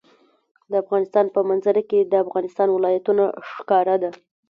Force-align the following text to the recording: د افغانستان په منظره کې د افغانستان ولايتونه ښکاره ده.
د 0.69 0.73
افغانستان 0.83 1.25
په 1.35 1.39
منظره 1.49 1.81
کې 1.89 1.99
د 2.03 2.13
افغانستان 2.25 2.67
ولايتونه 2.71 3.23
ښکاره 3.51 3.95
ده. 4.03 4.09